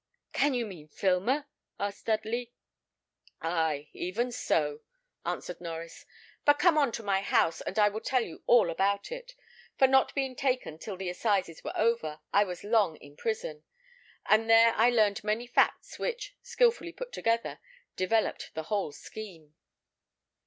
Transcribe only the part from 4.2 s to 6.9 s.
so," answered Norries; "but come